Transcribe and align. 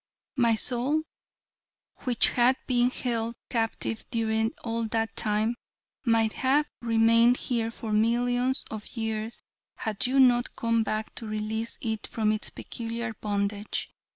My 0.35 0.55
soul, 0.55 1.03
which 2.05 2.29
had 2.29 2.57
been 2.65 2.89
held 2.89 3.35
a 3.35 3.53
captive 3.53 4.03
during 4.09 4.51
all 4.63 4.85
that 4.87 5.15
time, 5.15 5.53
might 6.05 6.33
have 6.33 6.65
remained 6.81 7.37
here 7.37 7.69
for 7.69 7.93
millions 7.93 8.65
of 8.71 8.97
years 8.97 9.43
had 9.75 10.07
you 10.07 10.19
not 10.19 10.55
come 10.55 10.81
back 10.81 11.13
to 11.13 11.27
release 11.27 11.77
it 11.81 12.07
from 12.07 12.31
its 12.31 12.49
peculiar 12.49 13.13
bondage. 13.13 13.91